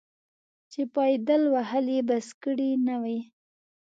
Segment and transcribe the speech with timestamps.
[0.71, 3.19] چې پایدل وهل یې بس کړي نه وي.